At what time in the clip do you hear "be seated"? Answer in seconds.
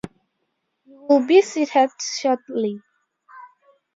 1.27-1.91